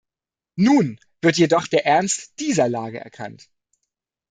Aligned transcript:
Nun 0.55 0.99
wird 1.21 1.37
jedoch 1.37 1.67
der 1.67 1.85
Ernst 1.85 2.39
dieser 2.39 2.67
Lage 2.67 2.99
erkannt. 2.99 3.51